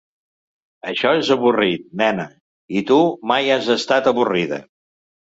Això 0.91 1.09
és 1.17 1.27
avorrit, 1.35 1.83
nena, 2.01 2.25
i 2.79 2.83
tu 2.91 2.97
mai 3.33 3.51
has 3.57 3.69
estat 3.75 4.09
avorrida. 4.13 4.59